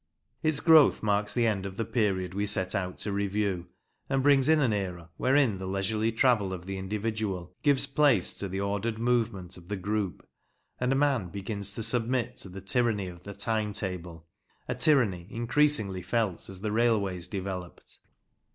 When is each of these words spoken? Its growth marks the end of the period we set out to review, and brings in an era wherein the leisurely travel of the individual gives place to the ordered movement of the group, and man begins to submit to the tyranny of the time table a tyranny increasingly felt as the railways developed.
Its 0.41 0.59
growth 0.59 1.03
marks 1.03 1.31
the 1.31 1.45
end 1.45 1.63
of 1.63 1.77
the 1.77 1.85
period 1.85 2.33
we 2.33 2.47
set 2.47 2.73
out 2.73 2.97
to 2.97 3.11
review, 3.11 3.67
and 4.09 4.23
brings 4.23 4.49
in 4.49 4.59
an 4.59 4.73
era 4.73 5.11
wherein 5.17 5.59
the 5.59 5.67
leisurely 5.67 6.11
travel 6.11 6.53
of 6.53 6.65
the 6.65 6.75
individual 6.79 7.53
gives 7.61 7.85
place 7.85 8.33
to 8.33 8.47
the 8.49 8.59
ordered 8.59 8.97
movement 8.97 9.57
of 9.57 9.67
the 9.67 9.75
group, 9.75 10.27
and 10.79 10.97
man 10.97 11.29
begins 11.29 11.75
to 11.75 11.83
submit 11.83 12.35
to 12.35 12.49
the 12.49 12.61
tyranny 12.61 13.09
of 13.09 13.21
the 13.21 13.33
time 13.35 13.73
table 13.73 14.25
a 14.67 14.73
tyranny 14.73 15.27
increasingly 15.29 16.01
felt 16.01 16.49
as 16.49 16.61
the 16.61 16.71
railways 16.71 17.27
developed. 17.27 17.99